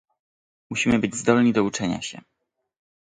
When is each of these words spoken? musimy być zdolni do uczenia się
musimy 0.69 0.99
być 0.99 1.15
zdolni 1.15 1.53
do 1.53 1.63
uczenia 1.63 2.01
się 2.01 2.21